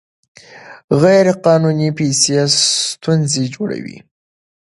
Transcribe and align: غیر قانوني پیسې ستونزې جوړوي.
غیر 1.01 1.27
قانوني 1.45 1.89
پیسې 1.97 2.35
ستونزې 2.89 3.43
جوړوي. 3.55 3.97